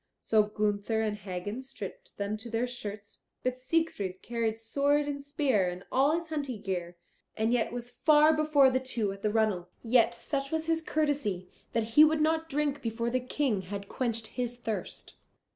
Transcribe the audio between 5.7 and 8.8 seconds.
all his hunting gear, and yet was far before the